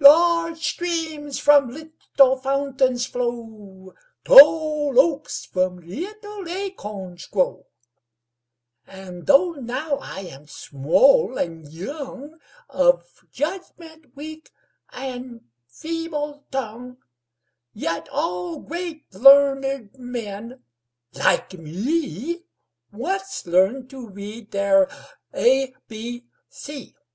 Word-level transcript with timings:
Large 0.00 0.68
streams 0.70 1.38
from 1.38 1.68
little 1.68 2.38
fountains 2.38 3.04
flow, 3.04 3.92
Tall 4.24 4.98
oaks 4.98 5.44
from 5.44 5.80
little 5.86 6.48
acorns 6.48 7.26
grow; 7.26 7.66
And 8.86 9.26
though 9.26 9.52
now 9.52 9.98
I 9.98 10.20
am 10.20 10.46
small 10.46 11.36
and 11.36 11.70
young, 11.70 12.38
Of 12.70 13.04
judgment 13.30 14.16
weak 14.16 14.50
and 14.92 15.42
feeble 15.68 16.46
tongue, 16.50 16.96
Yet 17.74 18.08
all 18.10 18.60
great, 18.60 19.04
learned 19.12 19.94
men, 19.98 20.62
like 21.12 21.52
me 21.58 22.44
Once 22.90 23.46
learned 23.46 23.90
to 23.90 24.08
read 24.08 24.52
their 24.52 24.88
ABC. 25.34 26.94